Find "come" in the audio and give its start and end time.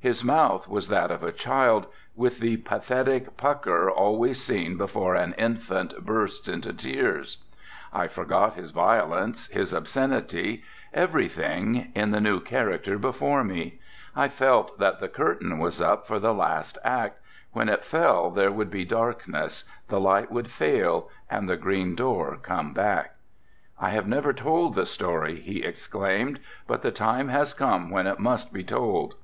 22.42-22.72, 27.54-27.88